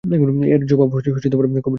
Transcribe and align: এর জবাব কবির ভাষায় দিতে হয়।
এর 0.47 0.61
জবাব 0.69 0.89
কবির 0.89 1.11
ভাষায় 1.13 1.23
দিতে 1.25 1.37
হয়। 1.37 1.61